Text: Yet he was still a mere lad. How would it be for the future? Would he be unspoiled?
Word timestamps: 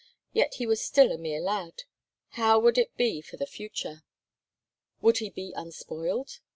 Yet 0.33 0.55
he 0.55 0.65
was 0.65 0.83
still 0.83 1.11
a 1.11 1.17
mere 1.19 1.39
lad. 1.39 1.83
How 2.29 2.57
would 2.57 2.79
it 2.79 2.97
be 2.97 3.21
for 3.21 3.37
the 3.37 3.45
future? 3.45 4.01
Would 4.99 5.19
he 5.19 5.29
be 5.29 5.53
unspoiled? 5.55 6.39